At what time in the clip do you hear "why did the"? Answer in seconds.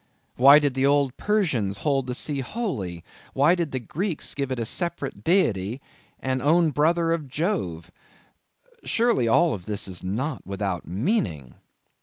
0.35-0.83, 3.35-3.79